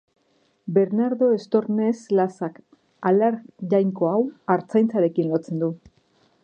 Bernardo 0.77 1.27
Estornes 1.33 2.01
Lasak 2.19 2.57
Alar 3.11 3.39
Jainko 3.75 4.11
hau 4.15 4.19
artzaintzarekin 4.57 5.33
lotzen 5.35 5.65
du. 5.67 5.73